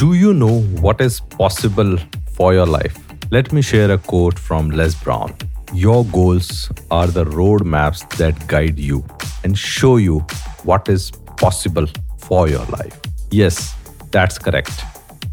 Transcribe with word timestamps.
Do 0.00 0.14
you 0.14 0.32
know 0.32 0.60
what 0.80 1.02
is 1.02 1.20
possible 1.20 1.98
for 2.32 2.54
your 2.54 2.64
life? 2.64 2.96
Let 3.30 3.52
me 3.52 3.60
share 3.60 3.90
a 3.90 3.98
quote 3.98 4.38
from 4.38 4.70
Les 4.70 4.94
Brown. 4.94 5.34
Your 5.74 6.06
goals 6.06 6.72
are 6.90 7.06
the 7.06 7.26
roadmaps 7.26 8.08
that 8.16 8.46
guide 8.48 8.78
you 8.78 9.04
and 9.44 9.58
show 9.58 9.98
you 9.98 10.20
what 10.64 10.88
is 10.88 11.10
possible 11.36 11.86
for 12.18 12.48
your 12.48 12.64
life. 12.76 12.98
Yes, 13.30 13.74
that's 14.10 14.38
correct. 14.38 14.72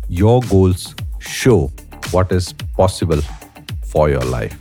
Your 0.10 0.42
goals 0.42 0.94
show 1.20 1.72
what 2.12 2.34
is 2.34 2.52
possible 2.76 3.22
for 3.86 4.10
your 4.10 4.26
life. 4.26 4.54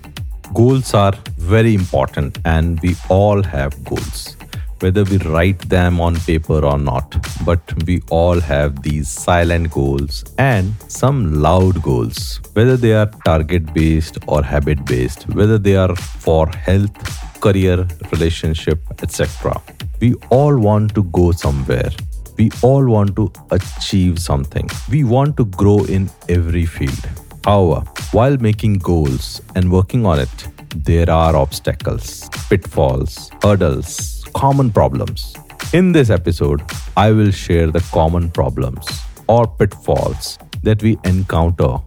Goals 0.55 0.95
are 0.95 1.15
very 1.37 1.75
important, 1.75 2.39
and 2.45 2.79
we 2.81 2.95
all 3.09 3.43
have 3.43 3.85
goals 3.85 4.37
whether 4.81 5.05
we 5.05 5.19
write 5.19 5.61
them 5.69 6.01
on 6.01 6.17
paper 6.17 6.65
or 6.65 6.79
not. 6.79 7.17
But 7.45 7.61
we 7.85 8.03
all 8.11 8.41
have 8.41 8.83
these 8.83 9.09
silent 9.09 9.71
goals 9.71 10.25
and 10.39 10.75
some 10.89 11.41
loud 11.41 11.83
goals, 11.83 12.41
whether 12.55 12.77
they 12.77 12.93
are 12.93 13.11
target 13.25 13.73
based 13.75 14.19
or 14.27 14.43
habit 14.43 14.85
based, 14.85 15.29
whether 15.29 15.59
they 15.59 15.77
are 15.77 15.95
for 15.97 16.49
health, 16.49 17.41
career, 17.41 17.87
relationship, 18.13 18.81
etc. 19.03 19.61
We 20.01 20.15
all 20.31 20.59
want 20.59 20.95
to 20.95 21.05
go 21.05 21.33
somewhere. 21.33 21.91
We 22.37 22.51
all 22.63 22.85
want 22.87 23.17
to 23.17 23.33
achieve 23.51 24.19
something. 24.19 24.69
We 24.91 25.05
want 25.05 25.37
to 25.39 25.47
grow 25.47 25.85
in 25.85 26.11
every 26.29 26.67
field. 26.67 27.09
However, 27.45 27.87
while 28.13 28.37
making 28.37 28.75
goals 28.79 29.41
and 29.55 29.71
working 29.71 30.05
on 30.05 30.19
it, 30.19 30.49
there 30.75 31.09
are 31.09 31.35
obstacles, 31.35 32.29
pitfalls, 32.51 33.31
hurdles, 33.43 34.16
common 34.37 34.71
problems. 34.71 35.35
In 35.73 35.93
this 35.93 36.11
episode, 36.11 36.61
I 36.95 37.11
will 37.11 37.31
share 37.31 37.71
the 37.71 37.81
common 37.91 38.31
problems 38.31 38.87
or 39.29 39.47
pitfalls 39.47 40.39
that 40.63 40.83
we 40.83 40.99
encounter 41.05 41.79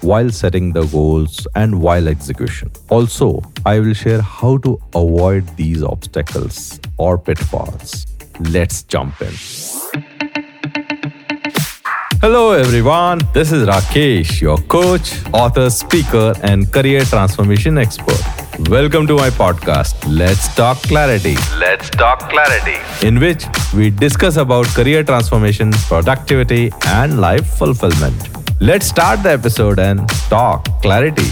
while 0.00 0.28
setting 0.30 0.72
the 0.72 0.84
goals 0.86 1.46
and 1.54 1.80
while 1.80 2.08
execution. 2.08 2.72
Also, 2.90 3.42
I 3.64 3.78
will 3.78 3.94
share 3.94 4.20
how 4.20 4.58
to 4.58 4.76
avoid 4.92 5.56
these 5.56 5.84
obstacles 5.84 6.80
or 6.98 7.16
pitfalls. 7.16 8.06
Let's 8.40 8.82
jump 8.82 9.22
in. 9.22 9.34
Hello, 12.20 12.52
everyone. 12.52 13.20
This 13.32 13.52
is 13.52 13.68
Rakesh, 13.68 14.40
your 14.40 14.58
coach, 14.58 15.12
author, 15.32 15.70
speaker, 15.70 16.34
and 16.42 16.72
career 16.72 17.04
transformation 17.04 17.78
expert. 17.78 18.33
Welcome 18.60 19.08
to 19.08 19.16
my 19.16 19.30
podcast, 19.30 19.96
Let's 20.06 20.54
Talk 20.54 20.78
Clarity. 20.82 21.34
Let's 21.58 21.90
Talk 21.90 22.20
Clarity, 22.30 22.78
in 23.04 23.18
which 23.18 23.44
we 23.74 23.90
discuss 23.90 24.36
about 24.36 24.66
career 24.66 25.02
transformation, 25.02 25.72
productivity, 25.72 26.70
and 26.86 27.20
life 27.20 27.44
fulfillment. 27.44 28.28
Let's 28.60 28.86
start 28.86 29.24
the 29.24 29.30
episode 29.30 29.80
and 29.80 30.08
talk 30.30 30.66
clarity. 30.82 31.28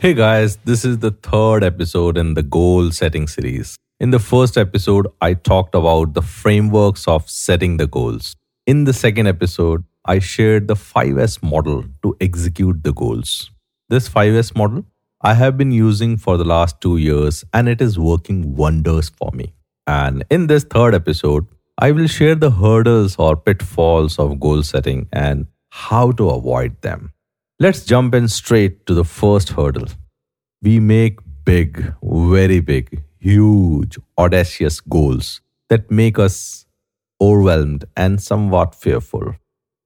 Hey 0.00 0.12
guys, 0.12 0.58
this 0.66 0.84
is 0.84 0.98
the 0.98 1.12
third 1.12 1.64
episode 1.64 2.18
in 2.18 2.34
the 2.34 2.42
goal 2.42 2.90
setting 2.90 3.26
series. 3.26 3.74
In 4.00 4.10
the 4.10 4.18
first 4.18 4.58
episode, 4.58 5.06
I 5.22 5.32
talked 5.32 5.74
about 5.74 6.12
the 6.12 6.22
frameworks 6.22 7.08
of 7.08 7.30
setting 7.30 7.78
the 7.78 7.86
goals. 7.86 8.36
In 8.66 8.84
the 8.84 8.92
second 8.92 9.28
episode, 9.28 9.84
I 10.04 10.18
shared 10.18 10.68
the 10.68 10.74
5S 10.74 11.42
model 11.42 11.84
to 12.02 12.18
execute 12.20 12.84
the 12.84 12.92
goals. 12.92 13.50
This 13.88 14.10
5S 14.10 14.54
model 14.54 14.84
I 15.22 15.34
have 15.34 15.58
been 15.58 15.70
using 15.70 16.16
for 16.16 16.38
the 16.38 16.46
last 16.46 16.80
two 16.80 16.96
years 16.96 17.44
and 17.52 17.68
it 17.68 17.82
is 17.82 17.98
working 17.98 18.56
wonders 18.56 19.10
for 19.10 19.30
me. 19.34 19.52
And 19.86 20.24
in 20.30 20.46
this 20.46 20.64
third 20.64 20.94
episode, 20.94 21.46
I 21.76 21.90
will 21.90 22.06
share 22.06 22.34
the 22.34 22.50
hurdles 22.50 23.16
or 23.18 23.36
pitfalls 23.36 24.18
of 24.18 24.40
goal 24.40 24.62
setting 24.62 25.08
and 25.12 25.46
how 25.68 26.12
to 26.12 26.30
avoid 26.30 26.80
them. 26.80 27.12
Let's 27.58 27.84
jump 27.84 28.14
in 28.14 28.28
straight 28.28 28.86
to 28.86 28.94
the 28.94 29.04
first 29.04 29.50
hurdle. 29.50 29.88
We 30.62 30.80
make 30.80 31.18
big, 31.44 31.92
very 32.02 32.60
big, 32.60 33.02
huge, 33.18 33.98
audacious 34.16 34.80
goals 34.80 35.42
that 35.68 35.90
make 35.90 36.18
us 36.18 36.64
overwhelmed 37.20 37.84
and 37.94 38.22
somewhat 38.22 38.74
fearful. 38.74 39.34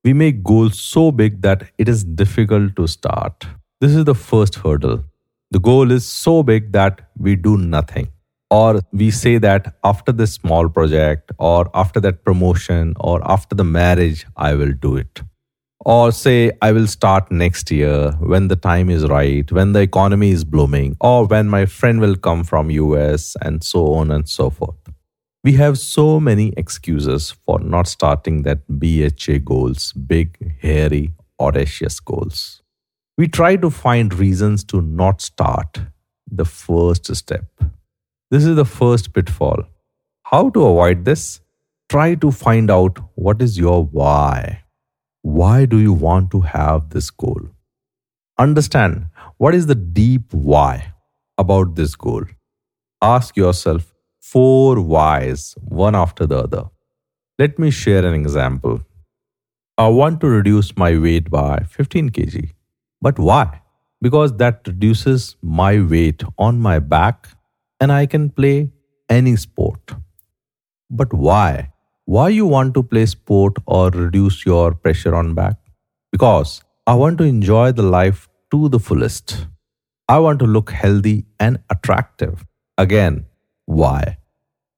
We 0.04 0.12
make 0.12 0.44
goals 0.44 0.78
so 0.78 1.10
big 1.10 1.42
that 1.42 1.72
it 1.76 1.88
is 1.88 2.04
difficult 2.04 2.76
to 2.76 2.86
start. 2.86 3.46
This 3.80 3.96
is 3.96 4.04
the 4.04 4.14
first 4.14 4.54
hurdle 4.56 5.02
the 5.54 5.60
goal 5.60 5.92
is 5.92 6.04
so 6.04 6.42
big 6.42 6.72
that 6.72 7.00
we 7.16 7.36
do 7.36 7.56
nothing. 7.56 8.08
Or 8.50 8.80
we 8.92 9.12
say 9.12 9.38
that 9.38 9.76
after 9.84 10.10
this 10.10 10.32
small 10.32 10.68
project, 10.68 11.30
or 11.38 11.70
after 11.74 12.00
that 12.00 12.24
promotion, 12.24 12.94
or 12.98 13.20
after 13.30 13.54
the 13.54 13.62
marriage, 13.62 14.26
I 14.36 14.54
will 14.54 14.72
do 14.72 14.96
it. 14.96 15.22
Or 15.84 16.10
say, 16.10 16.50
I 16.60 16.72
will 16.72 16.88
start 16.88 17.30
next 17.30 17.70
year 17.70 18.10
when 18.18 18.48
the 18.48 18.56
time 18.56 18.90
is 18.90 19.06
right, 19.06 19.52
when 19.52 19.74
the 19.74 19.82
economy 19.82 20.32
is 20.32 20.42
blooming, 20.42 20.96
or 21.00 21.24
when 21.24 21.48
my 21.48 21.66
friend 21.66 22.00
will 22.00 22.16
come 22.16 22.42
from 22.42 22.70
US, 22.70 23.36
and 23.40 23.62
so 23.62 23.94
on 23.94 24.10
and 24.10 24.28
so 24.28 24.50
forth. 24.50 24.92
We 25.44 25.52
have 25.52 25.78
so 25.78 26.18
many 26.18 26.52
excuses 26.56 27.30
for 27.30 27.60
not 27.60 27.86
starting 27.86 28.42
that 28.42 28.66
BHA 28.80 29.38
goals, 29.44 29.92
big, 29.92 30.56
hairy, 30.60 31.12
audacious 31.38 32.00
goals 32.00 32.63
we 33.16 33.28
try 33.28 33.54
to 33.56 33.70
find 33.70 34.12
reasons 34.14 34.64
to 34.64 34.80
not 34.80 35.20
start 35.20 35.80
the 36.30 36.44
first 36.44 37.14
step. 37.14 37.46
This 38.30 38.44
is 38.44 38.56
the 38.56 38.64
first 38.64 39.12
pitfall. 39.12 39.62
How 40.24 40.50
to 40.50 40.64
avoid 40.64 41.04
this? 41.04 41.40
Try 41.88 42.16
to 42.16 42.32
find 42.32 42.70
out 42.70 42.98
what 43.14 43.40
is 43.40 43.56
your 43.56 43.84
why. 43.84 44.64
Why 45.22 45.64
do 45.64 45.78
you 45.78 45.92
want 45.92 46.30
to 46.32 46.40
have 46.40 46.90
this 46.90 47.10
goal? 47.10 47.40
Understand 48.38 49.06
what 49.36 49.54
is 49.54 49.66
the 49.66 49.76
deep 49.76 50.32
why 50.32 50.92
about 51.38 51.76
this 51.76 51.94
goal. 51.94 52.24
Ask 53.00 53.36
yourself 53.36 53.94
four 54.20 54.80
whys, 54.80 55.54
one 55.60 55.94
after 55.94 56.26
the 56.26 56.38
other. 56.38 56.64
Let 57.38 57.58
me 57.58 57.70
share 57.70 58.04
an 58.04 58.14
example. 58.14 58.80
I 59.78 59.88
want 59.88 60.20
to 60.22 60.28
reduce 60.28 60.76
my 60.76 60.98
weight 60.98 61.30
by 61.30 61.64
15 61.68 62.10
kg. 62.10 62.50
But 63.04 63.18
why? 63.18 63.60
Because 64.00 64.34
that 64.38 64.66
reduces 64.66 65.36
my 65.42 65.72
weight 65.78 66.22
on 66.38 66.58
my 66.58 66.78
back 66.78 67.28
and 67.78 67.92
I 67.92 68.06
can 68.06 68.30
play 68.30 68.70
any 69.10 69.36
sport. 69.36 69.92
But 70.88 71.12
why? 71.12 71.72
Why 72.06 72.28
you 72.30 72.46
want 72.46 72.72
to 72.74 72.82
play 72.82 73.04
sport 73.04 73.58
or 73.66 73.90
reduce 73.90 74.46
your 74.46 74.72
pressure 74.72 75.14
on 75.14 75.34
back? 75.34 75.56
Because 76.12 76.62
I 76.86 76.94
want 76.94 77.18
to 77.18 77.24
enjoy 77.24 77.72
the 77.72 77.82
life 77.82 78.26
to 78.50 78.70
the 78.70 78.78
fullest. 78.78 79.48
I 80.08 80.18
want 80.18 80.38
to 80.38 80.46
look 80.46 80.70
healthy 80.70 81.26
and 81.38 81.58
attractive. 81.68 82.46
Again, 82.78 83.26
why? 83.66 84.16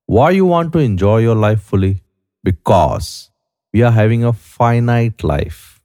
Why 0.06 0.30
you 0.30 0.46
want 0.46 0.72
to 0.72 0.80
enjoy 0.80 1.18
your 1.18 1.36
life 1.36 1.62
fully? 1.62 2.02
Because 2.42 3.30
we 3.72 3.82
are 3.82 3.92
having 3.92 4.24
a 4.24 4.32
finite 4.32 5.22
life 5.22 5.75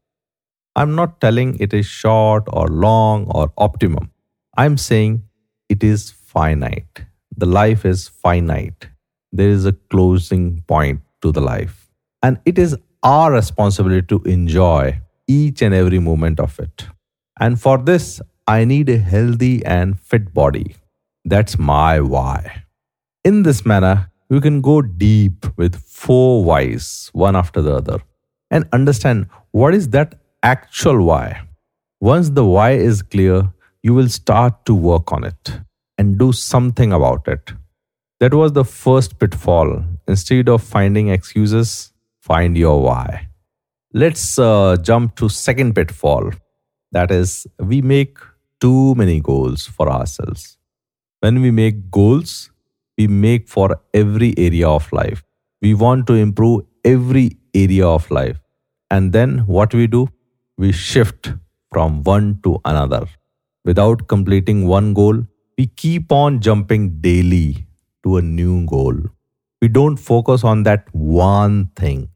I'm 0.76 0.96
not 0.96 1.20
telling 1.20 1.58
it 1.60 1.74
is 1.74 1.86
short 1.86 2.46
or 2.48 2.68
long 2.68 3.26
or 3.30 3.52
optimum. 3.58 4.12
I'm 4.58 4.78
saying 4.78 5.24
it 5.70 5.84
is 5.84 6.12
finite. 6.12 7.04
The 7.36 7.46
life 7.46 7.86
is 7.86 8.08
finite. 8.08 8.88
There 9.32 9.50
is 9.50 9.66
a 9.66 9.74
closing 9.74 10.62
point 10.68 11.02
to 11.22 11.32
the 11.32 11.42
life. 11.42 11.90
And 12.24 12.40
it 12.46 12.58
is 12.58 12.78
our 13.04 13.32
responsibility 13.32 14.06
to 14.08 14.22
enjoy 14.24 15.02
each 15.28 15.62
and 15.62 15.74
every 15.74 16.00
moment 16.00 16.40
of 16.40 16.60
it. 16.60 16.88
And 17.40 17.60
for 17.60 17.78
this, 17.78 18.22
I 18.48 18.66
need 18.66 18.90
a 18.90 18.98
healthy 18.98 19.66
and 19.66 20.00
fit 20.00 20.34
body. 20.34 20.76
That's 21.26 21.58
my 21.58 22.00
why. 22.00 22.64
In 23.24 23.44
this 23.44 23.66
manner, 23.66 24.12
you 24.30 24.42
can 24.42 24.62
go 24.62 24.82
deep 24.82 25.46
with 25.58 25.76
four 25.76 26.44
whys, 26.44 27.10
one 27.14 27.36
after 27.36 27.62
the 27.62 27.76
other, 27.76 28.00
and 28.50 28.68
understand 28.72 29.28
what 29.52 29.74
is 29.74 29.90
that 29.90 30.16
actual 30.44 31.04
why. 31.06 31.42
Once 32.00 32.30
the 32.30 32.46
why 32.46 32.72
is 32.72 33.02
clear, 33.02 33.52
you 33.84 33.94
will 33.94 34.10
start 34.10 34.66
to 34.66 34.74
work 34.74 35.12
on 35.12 35.24
it 35.24 35.60
and 35.98 36.18
do 36.18 36.32
something 36.32 36.92
about 36.92 37.28
it. 37.28 37.54
That 38.20 38.34
was 38.34 38.54
the 38.54 38.64
first 38.66 39.20
pitfall. 39.20 39.84
Instead 40.08 40.50
of 40.50 40.64
finding 40.64 41.10
excuses, 41.10 41.92
find 42.22 42.58
your 42.58 42.82
why. 42.82 43.28
Let's 43.94 44.40
uh, 44.40 44.78
jump 44.82 45.16
to 45.18 45.30
second 45.30 45.76
pitfall. 45.76 46.32
That 46.92 47.12
is 47.12 47.48
we 47.60 47.82
make 47.82 48.18
too 48.60 48.96
many 48.96 49.20
goals 49.20 49.66
for 49.66 49.90
ourselves. 49.90 50.58
When 51.20 51.42
we 51.42 51.52
make 51.52 51.92
goals, 51.92 52.52
we 52.98 53.08
make 53.08 53.48
for 53.48 53.80
every 53.94 54.34
area 54.38 54.68
of 54.68 54.92
life. 54.92 55.24
We 55.62 55.74
want 55.74 56.08
to 56.08 56.14
improve 56.14 56.66
every 56.84 57.38
area 57.54 57.88
of 57.88 58.10
life. 58.10 58.40
And 58.90 59.14
then 59.14 59.40
what 59.40 59.74
we 59.74 59.88
do? 59.88 60.08
We 60.58 60.72
shift 60.72 61.34
from 61.72 62.04
one 62.04 62.40
to 62.44 62.60
another. 62.66 63.06
Without 63.64 64.08
completing 64.08 64.68
one 64.68 64.94
goal, 64.94 65.26
we 65.58 65.68
keep 65.68 66.12
on 66.12 66.40
jumping 66.40 67.00
daily 67.02 67.68
to 68.04 68.18
a 68.18 68.22
new 68.22 68.66
goal. 68.66 68.96
We 69.62 69.68
don't 69.68 69.98
focus 69.98 70.44
on 70.44 70.64
that 70.64 70.86
one 70.94 71.72
thing. 71.76 72.10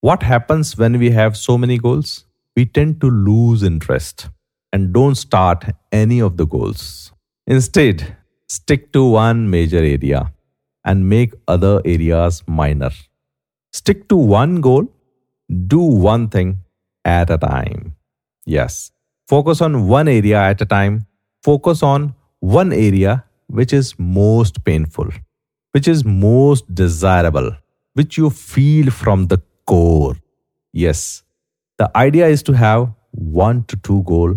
What 0.00 0.22
happens 0.22 0.76
when 0.76 0.98
we 0.98 1.10
have 1.10 1.36
so 1.36 1.58
many 1.58 1.78
goals? 1.78 2.24
We 2.54 2.66
tend 2.66 3.00
to 3.00 3.10
lose 3.10 3.62
interest 3.62 4.28
and 4.72 4.92
don't 4.92 5.14
start 5.14 5.64
any 5.92 6.20
of 6.20 6.36
the 6.36 6.46
goals. 6.46 7.12
Instead, 7.46 8.16
stick 8.48 8.92
to 8.92 9.08
one 9.08 9.48
major 9.48 9.78
area 9.78 10.32
and 10.84 11.08
make 11.08 11.32
other 11.46 11.80
areas 11.84 12.42
minor. 12.46 12.90
Stick 13.72 14.08
to 14.08 14.16
one 14.16 14.60
goal, 14.60 14.92
do 15.66 15.80
one 15.80 16.28
thing 16.28 16.58
at 17.08 17.30
a 17.30 17.38
time. 17.38 17.94
Yes, 18.44 18.90
focus 19.26 19.60
on 19.60 19.86
one 19.88 20.08
area 20.08 20.40
at 20.40 20.60
a 20.60 20.66
time. 20.66 21.06
Focus 21.42 21.82
on 21.82 22.14
one 22.40 22.72
area 22.72 23.24
which 23.46 23.72
is 23.72 23.94
most 23.98 24.62
painful, 24.64 25.08
which 25.72 25.88
is 25.88 26.04
most 26.04 26.72
desirable, 26.74 27.50
which 27.94 28.18
you 28.18 28.30
feel 28.30 28.90
from 28.90 29.26
the 29.26 29.40
core. 29.66 30.16
Yes, 30.72 31.22
the 31.78 31.90
idea 31.96 32.26
is 32.26 32.42
to 32.44 32.52
have 32.52 32.92
one 33.12 33.64
to 33.64 33.76
two 33.76 34.02
goal 34.02 34.36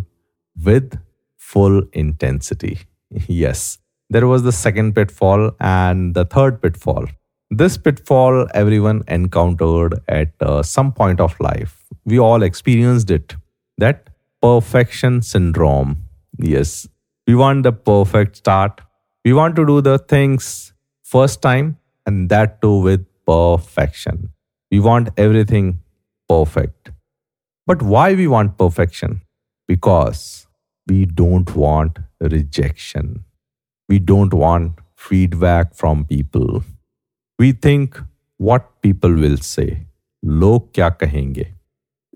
with 0.64 0.98
full 1.38 1.84
intensity. 1.94 2.80
Yes, 3.28 3.78
there 4.10 4.28
was 4.28 4.44
the 4.44 4.52
second 4.52 4.94
pitfall 4.96 5.52
and 5.60 6.14
the 6.14 6.24
third 6.26 6.62
pitfall. 6.62 7.08
This 7.50 7.78
pitfall 7.78 8.48
everyone 8.54 9.04
encountered 9.10 10.00
at 10.08 10.32
uh, 10.40 10.64
some 10.64 10.94
point 10.94 11.20
of 11.20 11.38
life. 11.42 11.81
We 12.06 12.20
all 12.20 12.44
experienced 12.44 13.12
it. 13.12 13.36
That 13.78 14.10
perfection 14.42 15.22
syndrome. 15.22 16.08
Yes, 16.38 16.88
we 17.28 17.36
want 17.36 17.64
the 17.64 17.72
perfect 17.72 18.38
start. 18.38 18.82
We 19.24 19.34
want 19.34 19.56
to 19.56 19.66
do 19.66 19.82
the 19.82 20.00
things 20.00 20.74
first 21.04 21.42
time 21.42 21.78
and 22.06 22.30
that 22.30 22.62
too 22.62 22.78
with 22.80 23.06
perfection. 23.26 24.34
We 24.72 24.80
want 24.80 25.10
everything 25.18 25.80
perfect. 26.28 26.92
But 27.68 27.82
why 27.82 28.16
we 28.16 28.28
want 28.28 28.58
perfection? 28.58 29.22
Because 29.68 30.48
we 30.88 31.06
don't 31.06 31.56
want 31.56 32.00
rejection. 32.20 33.26
We 33.88 34.00
don't 34.00 34.34
want 34.34 34.80
feedback 34.96 35.76
from 35.76 36.06
people. 36.06 36.64
We 37.38 37.52
think 37.52 38.00
what 38.38 38.82
people 38.82 39.14
will 39.14 39.38
say. 39.38 39.86
Log 40.24 40.74
kya 40.74 40.98
kahenge? 40.98 41.48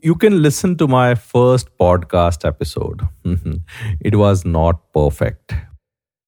You 0.01 0.15
can 0.15 0.41
listen 0.41 0.77
to 0.77 0.87
my 0.87 1.15
first 1.15 1.69
podcast 1.77 2.45
episode. 2.45 3.07
Mm-hmm. 3.23 3.53
it 4.01 4.15
was 4.15 4.45
not 4.45 4.93
perfect. 4.93 5.53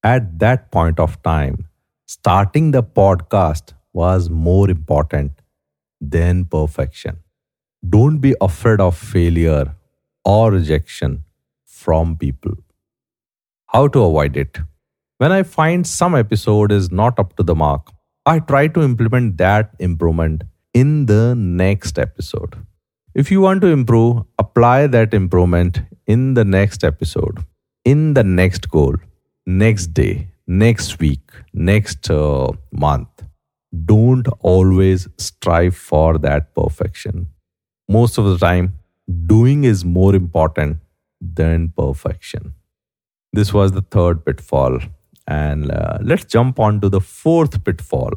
At 0.04 0.40
that 0.40 0.72
point 0.72 1.00
of 1.00 1.22
time, 1.22 1.68
starting 2.06 2.72
the 2.72 2.84
podcast 2.84 3.74
was 3.94 4.30
more 4.30 4.70
important 4.70 5.32
than 6.00 6.46
perfection. 6.46 7.18
Don't 7.88 8.20
be 8.20 8.36
afraid 8.42 8.80
of 8.80 8.98
failure 8.98 9.76
or 10.24 10.52
rejection 10.52 11.24
from 11.66 12.16
people. 12.16 12.54
How 13.68 13.88
to 13.90 14.04
avoid 14.04 14.38
it? 14.38 14.60
When 15.18 15.32
I 15.32 15.44
find 15.44 15.86
some 15.86 16.16
episode 16.16 16.72
is 16.72 16.92
not 16.92 17.20
up 17.20 17.36
to 17.38 17.44
the 17.44 17.56
mark, 17.56 17.92
I 18.26 18.40
try 18.40 18.68
to 18.68 18.82
implement 18.82 19.38
that 19.38 19.72
improvement 19.80 20.44
in 20.74 21.06
the 21.08 21.36
next 21.36 21.98
episode. 21.98 22.56
If 23.18 23.32
you 23.32 23.42
want 23.42 23.62
to 23.62 23.68
improve, 23.70 24.26
apply 24.38 24.86
that 24.86 25.12
improvement 25.12 25.82
in 26.06 26.36
the 26.36 26.46
next 26.46 26.84
episode, 26.84 27.44
in 27.84 28.14
the 28.14 28.24
next 28.24 28.70
goal, 28.70 28.96
next 29.48 29.88
day, 29.88 30.28
next 30.46 31.00
week, 31.00 31.32
next 31.52 32.12
uh, 32.12 32.52
month. 32.72 33.08
Don't 33.86 34.28
always 34.42 35.08
strive 35.18 35.76
for 35.76 36.20
that 36.20 36.54
perfection. 36.54 37.26
Most 37.90 38.20
of 38.20 38.26
the 38.26 38.38
time, 38.38 38.74
doing 39.26 39.64
is 39.64 39.84
more 39.84 40.14
important 40.14 40.78
than 41.20 41.74
perfection. 41.76 42.54
This 43.34 43.52
was 43.52 43.72
the 43.72 43.82
third 43.82 44.26
pitfall. 44.26 44.78
And 45.26 45.72
uh, 45.72 45.98
let's 46.02 46.26
jump 46.26 46.60
on 46.60 46.82
to 46.82 46.88
the 46.88 47.02
fourth 47.02 47.64
pitfall. 47.64 48.12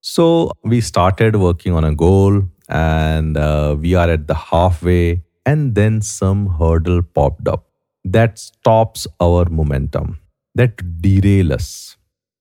So 0.00 0.52
we 0.64 0.80
started 0.80 1.36
working 1.36 1.74
on 1.74 1.84
a 1.84 1.94
goal 1.94 2.44
and 2.70 3.36
uh, 3.36 3.76
we 3.78 3.94
are 3.94 4.08
at 4.10 4.26
the 4.26 4.34
halfway, 4.34 5.22
and 5.44 5.74
then 5.74 6.00
some 6.02 6.46
hurdle 6.46 7.02
popped 7.02 7.48
up 7.48 7.66
that 8.04 8.38
stops 8.38 9.06
our 9.20 9.44
momentum, 9.46 10.20
that 10.54 11.00
derail 11.02 11.52
us. 11.52 11.96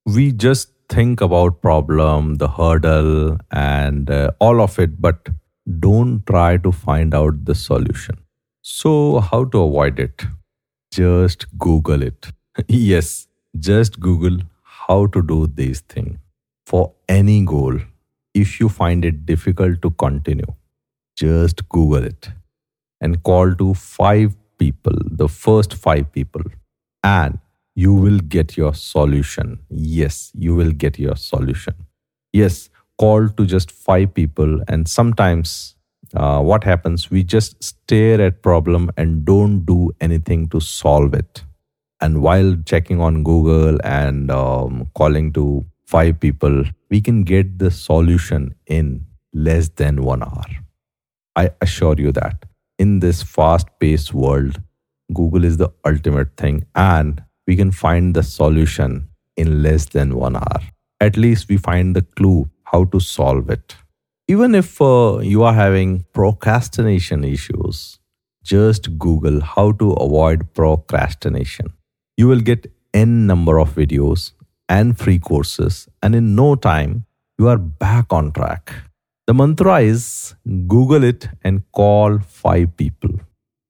We 0.05 0.31
just 0.31 0.71
think 0.89 1.21
about 1.21 1.61
problem, 1.61 2.35
the 2.35 2.47
hurdle, 2.49 3.37
and 3.51 4.09
uh, 4.09 4.31
all 4.39 4.61
of 4.61 4.79
it, 4.79 5.01
but 5.01 5.29
don't 5.79 6.25
try 6.25 6.57
to 6.57 6.71
find 6.71 7.13
out 7.13 7.45
the 7.45 7.55
solution. 7.55 8.17
So, 8.61 9.19
how 9.19 9.45
to 9.45 9.61
avoid 9.63 9.99
it? 9.99 10.23
Just 10.91 11.45
Google 11.57 12.01
it. 12.03 12.31
yes, 12.67 13.27
just 13.59 13.99
Google 13.99 14.39
how 14.63 15.07
to 15.07 15.21
do 15.21 15.47
these 15.47 15.81
things 15.81 16.17
for 16.65 16.93
any 17.07 17.43
goal. 17.45 17.79
If 18.33 18.59
you 18.59 18.69
find 18.69 19.03
it 19.05 19.25
difficult 19.25 19.81
to 19.81 19.91
continue, 19.91 20.53
just 21.17 21.67
Google 21.69 22.03
it 22.03 22.29
and 23.01 23.21
call 23.23 23.53
to 23.55 23.73
five 23.73 24.35
people, 24.57 24.93
the 25.05 25.27
first 25.27 25.73
five 25.73 26.11
people, 26.11 26.41
and 27.03 27.39
you 27.75 27.93
will 27.93 28.19
get 28.19 28.57
your 28.57 28.73
solution. 28.73 29.59
Yes, 29.69 30.31
you 30.33 30.55
will 30.55 30.71
get 30.71 30.99
your 30.99 31.15
solution. 31.15 31.73
Yes, 32.33 32.69
call 32.97 33.29
to 33.29 33.45
just 33.45 33.71
five 33.71 34.13
people, 34.13 34.61
and 34.67 34.87
sometimes 34.87 35.75
uh, 36.15 36.41
what 36.41 36.63
happens 36.63 37.11
we 37.11 37.23
just 37.23 37.61
stare 37.63 38.21
at 38.21 38.41
problem 38.41 38.89
and 38.97 39.25
don't 39.25 39.65
do 39.65 39.91
anything 40.01 40.47
to 40.49 40.59
solve 40.59 41.13
it 41.13 41.43
and 42.01 42.21
while 42.21 42.55
checking 42.65 42.99
on 42.99 43.23
google 43.23 43.77
and 43.83 44.31
um, 44.31 44.89
calling 44.95 45.31
to 45.31 45.63
five 45.91 46.19
people 46.19 46.63
we 46.89 47.01
can 47.01 47.23
get 47.23 47.57
the 47.59 47.71
solution 47.71 48.53
in 48.67 49.05
less 49.33 49.69
than 49.69 50.01
one 50.03 50.23
hour. 50.23 50.45
I 51.35 51.49
assure 51.61 51.95
you 51.97 52.11
that. 52.13 52.45
In 52.77 52.99
this 52.99 53.21
fast 53.23 53.67
paced 53.79 54.13
world 54.13 54.61
google 55.13 55.43
is 55.43 55.57
the 55.57 55.69
ultimate 55.85 56.35
thing 56.37 56.65
and 56.75 57.23
we 57.47 57.55
can 57.55 57.71
find 57.71 58.15
the 58.15 58.23
solution 58.23 59.09
in 59.35 59.63
less 59.63 59.85
than 59.87 60.15
one 60.15 60.35
hour. 60.35 60.59
At 61.01 61.17
least 61.17 61.49
we 61.49 61.57
find 61.57 61.95
the 61.95 62.01
clue 62.01 62.49
how 62.63 62.85
to 62.85 62.99
solve 62.99 63.49
it. 63.49 63.75
Even 64.27 64.53
if 64.53 64.79
uh, 64.81 65.19
you 65.23 65.43
are 65.43 65.53
having 65.53 66.05
procrastination 66.13 67.23
issues, 67.23 67.97
just 68.43 68.97
Google 68.99 69.41
how 69.41 69.71
to 69.83 69.93
avoid 69.93 70.53
procrastination. 70.53 71.73
You 72.17 72.27
will 72.27 72.41
get 72.41 72.71
n 72.93 73.25
number 73.25 73.59
of 73.59 73.73
videos 73.73 74.33
and 74.69 74.97
free 74.97 75.19
courses, 75.19 75.87
and 76.01 76.15
in 76.15 76.35
no 76.35 76.55
time, 76.55 77.05
you 77.37 77.47
are 77.49 77.57
back 77.57 78.13
on 78.13 78.31
track. 78.31 78.71
The 79.27 79.33
mantra 79.33 79.81
is 79.81 80.35
Google 80.67 81.03
it 81.03 81.27
and 81.43 81.63
call 81.71 82.19
five 82.19 82.77
people. 82.77 83.09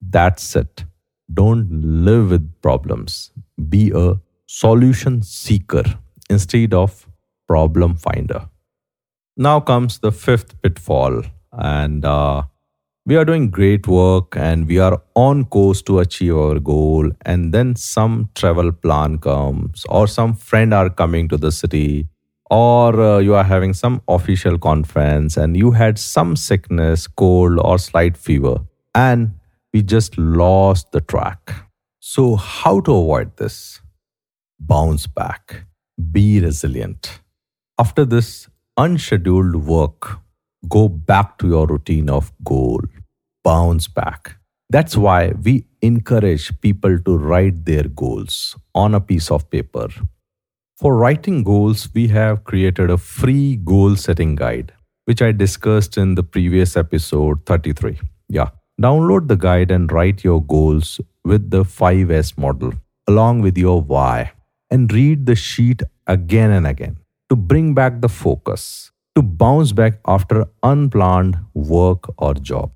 That's 0.02 0.56
it. 0.56 0.86
Don't 1.34 1.70
live 2.06 2.32
with 2.32 2.62
problems. 2.62 3.32
Be 3.70 3.92
a 3.96 4.20
solution 4.46 5.22
seeker 5.22 5.84
instead 6.30 6.74
of 6.74 7.08
problem 7.48 7.96
finder. 7.96 8.50
Now 9.38 9.60
comes 9.60 10.00
the 10.00 10.12
fifth 10.12 10.62
pitfall, 10.62 11.24
and 11.52 12.04
uh, 12.04 12.44
we 13.10 13.16
are 13.16 13.26
doing 13.26 13.50
great 13.50 13.88
work 13.88 14.36
and 14.38 14.68
we 14.68 14.78
are 14.78 15.02
on 15.16 15.44
course 15.46 15.82
to 15.82 15.98
achieve 15.98 16.36
our 16.38 16.60
goal. 16.60 17.10
And 17.24 17.52
then 17.52 17.76
some 17.76 18.30
travel 18.36 18.72
plan 18.72 19.18
comes, 19.18 19.84
or 19.90 20.06
some 20.08 20.36
friend 20.36 20.76
are 20.76 20.92
coming 20.92 21.28
to 21.30 21.38
the 21.38 21.52
city, 21.52 22.08
or 22.52 23.02
uh, 23.02 23.18
you 23.18 23.34
are 23.34 23.44
having 23.44 23.74
some 23.74 24.04
official 24.08 24.60
conference 24.60 25.38
and 25.38 25.58
you 25.58 25.72
had 25.72 25.98
some 25.98 26.36
sickness, 26.36 27.08
cold, 27.08 27.58
or 27.58 27.80
slight 27.80 28.16
fever, 28.16 28.60
and 28.94 29.34
we 29.74 29.82
just 29.82 30.16
lost 30.20 30.92
the 30.92 31.02
track. 31.02 31.52
So, 32.00 32.36
how 32.36 32.80
to 32.82 32.92
avoid 32.92 33.38
this? 33.38 33.82
Bounce 34.60 35.08
back, 35.08 35.64
be 36.12 36.40
resilient. 36.42 37.22
After 37.80 38.06
this, 38.06 38.48
unscheduled 38.78 39.56
work, 39.56 40.20
go 40.68 40.90
back 40.90 41.38
to 41.40 41.48
your 41.48 41.66
routine 41.66 42.10
of 42.10 42.32
goal, 42.44 42.82
bounce 43.44 43.88
back. 43.88 44.38
That's 44.70 44.96
why 44.96 45.34
we 45.42 45.66
encourage 45.82 46.60
people 46.62 47.00
to 47.00 47.18
write 47.18 47.66
their 47.66 47.84
goals 47.84 48.56
on 48.76 48.94
a 48.94 49.02
piece 49.02 49.32
of 49.32 49.50
paper. 49.50 49.88
For 50.78 50.96
writing 50.96 51.44
goals, 51.44 51.90
we 51.94 52.08
have 52.10 52.44
created 52.44 52.90
a 52.90 52.98
free 52.98 53.58
goal 53.58 53.96
setting 53.96 54.36
guide, 54.36 54.72
which 55.06 55.22
I 55.22 55.32
discussed 55.32 55.98
in 55.98 56.16
the 56.16 56.24
previous 56.24 56.78
episode 56.78 57.46
33. 57.46 58.00
Yeah, 58.30 58.50
download 58.82 59.28
the 59.28 59.36
guide 59.36 59.72
and 59.72 59.92
write 59.92 60.24
your 60.24 60.42
goals 60.44 61.02
with 61.26 61.50
the 61.50 61.64
5S 61.64 62.38
model 62.38 62.74
along 63.08 63.42
with 63.42 63.58
your 63.58 63.82
why 63.82 64.32
and 64.70 64.94
read 64.94 65.26
the 65.26 65.36
sheet 65.36 65.82
again 66.06 66.52
and 66.52 66.68
again 66.68 66.98
to 67.30 67.36
bring 67.36 67.74
back 67.74 68.02
the 68.02 68.10
focus, 68.10 68.92
to 69.16 69.22
bounce 69.22 69.72
back 69.72 70.00
after 70.06 70.46
unplanned 70.64 71.38
work 71.54 72.06
or 72.18 72.34
job. 72.36 72.72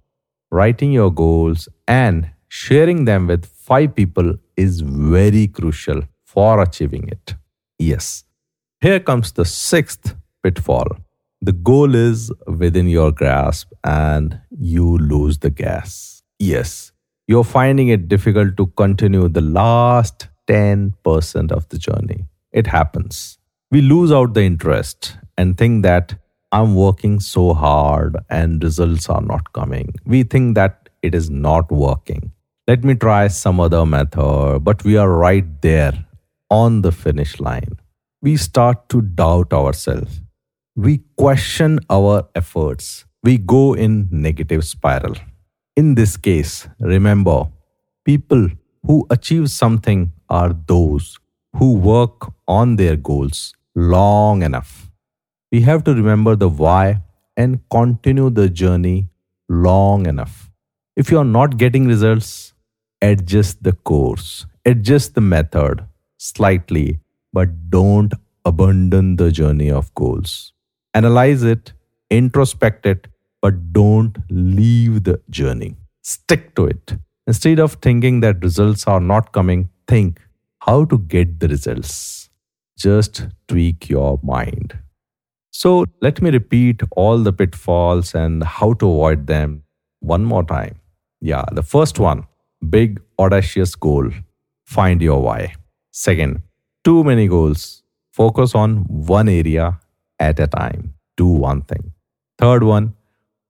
Writing 0.53 0.91
your 0.91 1.12
goals 1.12 1.67
and 1.88 2.29
sharing 2.48 3.05
them 3.05 3.25
with 3.25 3.43
five 3.43 3.95
people 3.95 4.36
is 4.55 4.81
very 4.81 5.48
crucial 5.48 6.03
for 6.24 6.62
achieving 6.62 7.07
it. 7.10 7.33
Yes. 7.79 8.24
Here 8.79 9.00
comes 9.00 9.31
the 9.31 9.45
sixth 9.45 10.15
pitfall. 10.43 10.89
The 11.41 11.53
goal 11.53 11.95
is 11.95 12.31
within 12.45 12.88
your 12.88 13.12
grasp 13.12 13.74
and 13.83 14.41
you 14.51 14.95
lose 15.00 15.39
the 15.39 15.50
gas. 15.50 16.22
Yes, 16.38 16.91
you're 17.27 17.43
finding 17.43 17.88
it 17.88 18.07
difficult 18.07 18.55
to 18.57 18.67
continue 18.67 19.27
the 19.29 19.41
last 19.41 20.27
10% 20.48 21.51
of 21.51 21.67
the 21.69 21.79
journey. 21.79 22.27
It 22.51 22.67
happens. 22.67 23.39
We 23.72 23.81
lose 23.81 24.12
out 24.12 24.36
the 24.36 24.43
interest 24.43 25.17
and 25.36 25.57
think 25.57 25.81
that 25.81 26.13
I'm 26.53 26.75
working 26.75 27.19
so 27.19 27.53
hard 27.55 28.15
and 28.29 28.63
results 28.63 29.10
are 29.10 29.22
not 29.22 29.51
coming. 29.53 29.95
We 30.05 30.22
think 30.22 30.53
that 30.53 30.89
it 31.01 31.15
is 31.15 31.31
not 31.31 31.72
working. 31.72 32.31
Let 32.67 32.83
me 32.83 32.93
try 32.93 33.27
some 33.29 33.60
other 33.60 33.86
method, 33.88 34.63
but 34.63 34.83
we 34.83 34.95
are 34.95 35.10
right 35.10 35.48
there 35.63 36.05
on 36.51 36.83
the 36.83 36.91
finish 36.91 37.39
line. 37.39 37.79
We 38.22 38.38
start 38.38 38.88
to 38.89 39.01
doubt 39.01 39.51
ourselves. 39.51 40.22
We 40.75 41.01
question 41.17 41.79
our 41.89 42.27
efforts. 42.36 43.05
We 43.24 43.39
go 43.39 43.74
in 43.74 44.07
negative 44.12 44.63
spiral. 44.63 45.15
In 45.75 45.95
this 45.95 46.17
case, 46.17 46.67
remember, 46.79 47.45
people 48.05 48.50
who 48.86 49.07
achieve 49.10 49.50
something 49.50 50.13
are 50.29 50.53
those 50.67 51.17
who 51.57 51.74
work 51.74 52.31
on 52.48 52.75
their 52.75 52.95
goals 52.95 53.53
long 53.75 54.43
enough. 54.43 54.93
We 55.53 55.62
have 55.62 55.83
to 55.83 55.93
remember 55.93 56.36
the 56.36 56.50
why 56.50 57.03
and 57.38 57.60
continue 57.69 58.31
the 58.31 58.50
journey 58.50 59.10
long 59.48 60.07
enough. 60.07 60.50
If 60.95 61.12
you 61.12 61.19
are 61.19 61.31
not 61.39 61.57
getting 61.57 61.86
results, 61.86 62.53
adjust 63.03 63.62
the 63.62 63.74
course, 63.74 64.48
adjust 64.65 65.13
the 65.13 65.22
method 65.22 65.86
slightly, 66.17 67.01
but 67.31 67.69
don't 67.69 68.15
abandon 68.43 69.17
the 69.17 69.31
journey 69.31 69.69
of 69.69 69.93
goals. 69.93 70.53
Analyze 70.95 71.43
it, 71.43 71.74
introspect 72.10 72.88
it, 72.88 73.07
but 73.39 73.72
don't 73.74 74.17
leave 74.31 75.03
the 75.03 75.22
journey. 75.29 75.75
Stick 76.01 76.55
to 76.55 76.65
it. 76.65 76.95
Instead 77.27 77.60
of 77.60 77.74
thinking 77.74 78.22
that 78.22 78.41
results 78.41 78.88
are 78.88 79.00
not 79.00 79.31
coming, 79.31 79.69
think 79.88 80.19
how 80.62 80.86
to 80.86 80.98
get 80.98 81.39
the 81.39 81.48
results. 81.48 82.31
Just 82.75 83.27
tweak 83.48 83.88
your 83.88 84.19
mind. 84.24 84.79
So, 85.55 85.86
let 86.01 86.22
me 86.22 86.31
repeat 86.31 86.81
all 86.95 87.19
the 87.19 87.31
pitfalls 87.31 88.15
and 88.15 88.43
how 88.43 88.74
to 88.74 88.89
avoid 88.89 89.27
them 89.27 89.63
one 90.00 90.25
more 90.25 90.43
time. 90.43 90.79
Yeah, 91.22 91.45
the 91.51 91.62
first 91.62 92.00
one 92.00 92.25
big, 92.69 93.00
audacious 93.19 93.75
goal. 93.75 94.10
Find 94.65 95.01
your 95.01 95.22
why. 95.22 95.53
Second, 95.91 96.41
too 96.83 97.03
many 97.03 97.27
goals. 97.27 97.83
Focus 98.12 98.55
on 98.55 98.77
one 98.88 99.29
area 99.29 99.79
at 100.19 100.39
a 100.39 100.48
time. 100.48 100.93
Do 101.17 101.27
one 101.27 101.62
thing. 101.62 101.93
Third 102.39 102.63
one, 102.63 102.95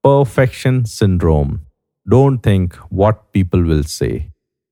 perfection 0.04 0.86
syndrome. 0.86 1.66
Don't 2.10 2.40
think 2.40 2.76
what 3.02 3.32
people 3.32 3.64
will 3.64 3.84
say. 3.84 4.30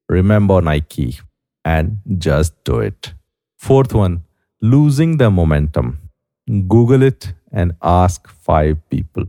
Remember 0.10 0.62
Nike 0.62 1.20
and 1.64 2.00
just 2.18 2.62
do 2.66 2.80
it. 2.80 3.14
Fourth 3.58 3.94
one, 3.94 4.24
losing 4.62 5.18
the 5.18 5.32
momentum. 5.32 6.01
Google 6.48 7.04
it 7.04 7.34
and 7.52 7.74
ask 7.82 8.28
five 8.28 8.78
people. 8.90 9.26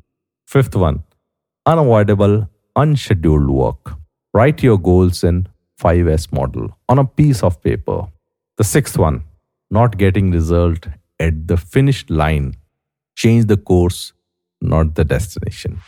Fifth 0.47 0.75
one, 0.75 1.03
unavoidable, 1.67 2.49
unscheduled 2.77 3.49
work. 3.49 3.95
Write 4.35 4.63
your 4.63 4.79
goals 4.79 5.23
in 5.23 5.49
5S 5.81 6.33
model 6.33 6.77
on 6.89 6.99
a 6.99 7.05
piece 7.05 7.43
of 7.43 7.63
paper. 7.63 8.07
The 8.57 8.65
sixth 8.65 8.99
one, 8.99 9.25
not 9.71 9.99
getting 9.99 10.31
result 10.31 10.87
at 11.21 11.47
the 11.49 11.57
finished 11.57 12.11
line. 12.11 12.55
Change 13.17 13.47
the 13.47 13.57
course, 13.57 14.13
not 14.61 14.95
the 14.95 15.05
destination. 15.05 15.81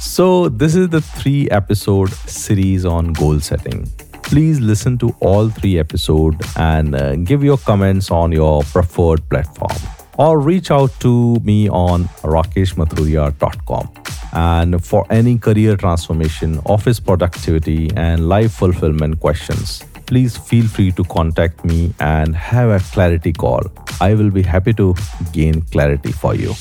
So, 0.00 0.48
this 0.48 0.74
is 0.74 0.88
the 0.88 1.00
three 1.00 1.48
episode 1.50 2.12
series 2.12 2.84
on 2.84 3.12
goal 3.12 3.40
setting. 3.40 3.88
Please 4.22 4.60
listen 4.60 4.98
to 4.98 5.14
all 5.20 5.48
three 5.48 5.78
episodes 5.78 6.52
and 6.56 6.94
uh, 6.94 7.16
give 7.16 7.44
your 7.44 7.58
comments 7.58 8.10
on 8.10 8.32
your 8.32 8.62
preferred 8.62 9.28
platform 9.28 9.95
or 10.18 10.40
reach 10.40 10.70
out 10.70 10.90
to 11.00 11.36
me 11.40 11.68
on 11.68 12.04
rakeshmathuria.com. 12.22 13.90
And 14.32 14.84
for 14.84 15.06
any 15.10 15.38
career 15.38 15.76
transformation, 15.76 16.60
office 16.66 17.00
productivity, 17.00 17.90
and 17.96 18.28
life 18.28 18.52
fulfillment 18.52 19.20
questions, 19.20 19.82
please 20.06 20.36
feel 20.36 20.66
free 20.66 20.92
to 20.92 21.04
contact 21.04 21.64
me 21.64 21.94
and 22.00 22.34
have 22.36 22.68
a 22.68 22.80
clarity 22.92 23.32
call. 23.32 23.62
I 24.00 24.14
will 24.14 24.30
be 24.30 24.42
happy 24.42 24.72
to 24.74 24.94
gain 25.32 25.62
clarity 25.62 26.12
for 26.12 26.34
you. 26.34 26.54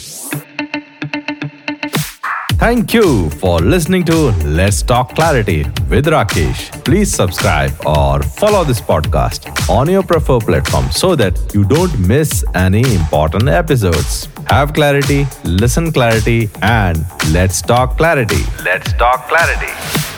Thank 2.65 2.95
you 2.95 3.29
for 3.41 3.59
listening 3.59 4.05
to 4.05 4.31
Let's 4.43 4.81
Talk 4.81 5.13
Clarity 5.13 5.65
with 5.87 6.07
Rakesh. 6.07 6.83
Please 6.83 7.13
subscribe 7.13 7.71
or 7.85 8.23
follow 8.23 8.63
this 8.63 8.81
podcast 8.81 9.69
on 9.69 9.87
your 9.87 10.01
preferred 10.01 10.45
platform 10.47 10.89
so 10.89 11.15
that 11.15 11.37
you 11.53 11.63
don't 11.63 11.95
miss 11.99 12.43
any 12.55 12.81
important 12.95 13.49
episodes. 13.49 14.29
Have 14.47 14.73
clarity, 14.73 15.27
listen 15.43 15.91
clarity, 15.91 16.49
and 16.63 17.05
let's 17.31 17.61
talk 17.61 17.97
clarity. 17.97 18.41
Let's 18.63 18.93
talk 18.93 19.27
clarity. 19.27 20.14